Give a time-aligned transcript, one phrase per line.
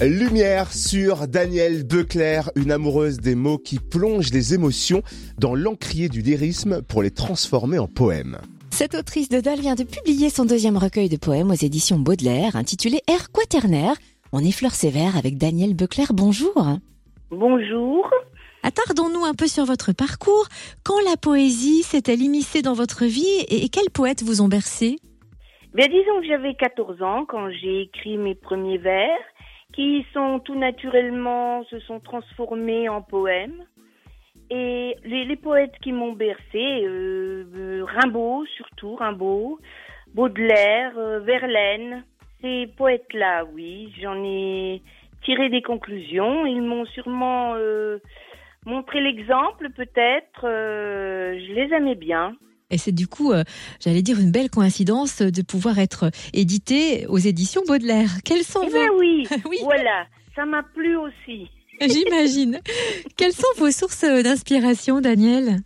[0.00, 5.02] Lumière sur Danielle Beclerc, une amoureuse des mots qui plonge les émotions
[5.38, 8.38] dans l'encrier du lyrisme pour les transformer en poèmes.
[8.70, 12.54] Cette autrice de Dole vient de publier son deuxième recueil de poèmes aux éditions Baudelaire,
[12.54, 13.96] intitulé Air quaternaire.
[14.30, 16.12] On effleure ses vers avec Danielle Beclerc.
[16.12, 16.54] Bonjour.
[17.32, 18.08] Bonjour.
[18.62, 20.46] Attardons-nous un peu sur votre parcours.
[20.84, 24.94] Quand la poésie s'est-elle immiscée dans votre vie et quels poètes vous ont bercé?
[25.74, 29.18] Bien, disons que j'avais 14 ans quand j'ai écrit mes premiers vers
[29.78, 33.64] qui sont tout naturellement se sont transformés en poèmes.
[34.50, 39.60] Et les, poètes qui m'ont bercé, euh, euh, Rimbaud surtout, Rimbaud,
[40.14, 42.02] Baudelaire, euh, Verlaine,
[42.40, 44.82] ces poètes-là, oui, j'en ai
[45.22, 46.44] tiré des conclusions.
[46.44, 47.54] Ils m'ont sûrement
[48.66, 50.40] montré l'exemple, peut-être.
[50.42, 52.34] je les aimais bien.
[52.70, 53.44] Et c'est du coup, euh,
[53.80, 58.10] j'allais dire, une belle coïncidence de pouvoir être édité aux éditions Baudelaire.
[58.26, 61.50] Quels sont eh ben oui, oui, voilà, ça m'a plu aussi.
[61.80, 62.60] J'imagine.
[63.16, 65.60] Quelles sont vos sources d'inspiration, Daniel?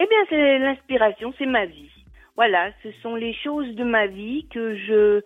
[0.00, 1.90] Eh bien, c'est l'inspiration, c'est ma vie.
[2.34, 5.20] Voilà, ce sont les choses de ma vie que je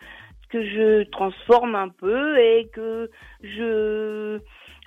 [0.51, 3.11] que je transforme un peu et que
[3.43, 4.41] je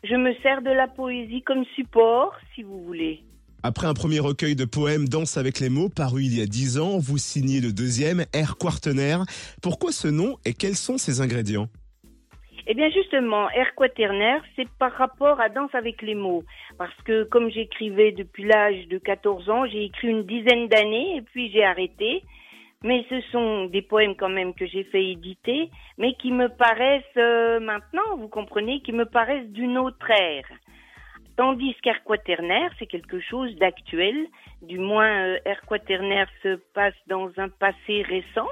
[0.04, 3.24] je me sers de la poésie comme support, si vous voulez.
[3.62, 6.80] Après un premier recueil de poèmes Danse avec les mots paru il y a dix
[6.80, 9.26] ans, vous signez le deuxième, Air Quaternaire.
[9.62, 11.68] Pourquoi ce nom et quels sont ses ingrédients?
[12.68, 16.44] Eh bien justement, Air Quaternaire, c'est par rapport à Danse avec les mots.
[16.78, 21.22] Parce que comme j'écrivais depuis l'âge de 14 ans, j'ai écrit une dizaine d'années et
[21.22, 22.24] puis j'ai arrêté.
[22.86, 27.04] Mais ce sont des poèmes quand même que j'ai fait éditer, mais qui me paraissent
[27.18, 30.48] euh, maintenant, vous comprenez, qui me paraissent d'une autre ère.
[31.40, 34.28] Tandis qu'Air Quaternaire, c'est quelque chose d'actuel.
[34.62, 38.50] Du moins, euh, Air Quaternaire se passe dans un passé récent.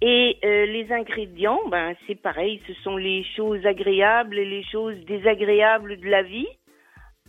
[0.00, 4.96] Et euh, les ingrédients, ben, c'est pareil, ce sont les choses agréables et les choses
[5.06, 6.48] désagréables de la vie.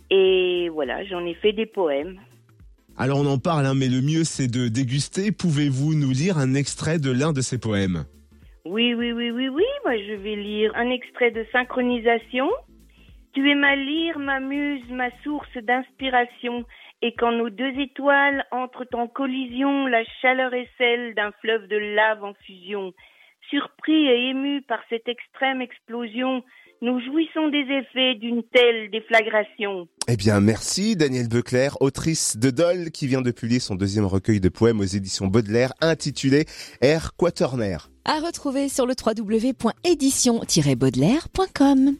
[0.08, 2.18] Et voilà, j'en ai fait des poèmes.
[2.96, 5.30] Alors on en parle, hein, mais le mieux c'est de déguster.
[5.30, 8.06] Pouvez-vous nous lire un extrait de l'un de ces poèmes?
[8.64, 9.64] Oui, oui, oui, oui, oui.
[9.84, 12.48] Moi, je vais lire un extrait de Synchronisation.
[13.36, 16.64] Tu es ma lyre, ma muse, ma source d'inspiration,
[17.02, 21.76] et quand nos deux étoiles entrent en collision, la chaleur est celle d'un fleuve de
[21.76, 22.94] lave en fusion.
[23.50, 26.42] Surpris et émus par cette extrême explosion,
[26.80, 29.86] nous jouissons des effets d'une telle déflagration.
[30.08, 34.40] Eh bien, merci Danielle Beclerc, autrice de Dole, qui vient de publier son deuxième recueil
[34.40, 36.46] de poèmes aux éditions Baudelaire, intitulé
[36.80, 37.90] Air Quaternaire.
[38.06, 41.94] À retrouver sur le www.édition-baudelaire.com.